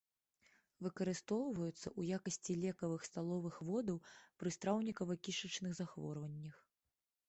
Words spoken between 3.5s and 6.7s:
водаў пры страўнікава-кішачных захворваннях.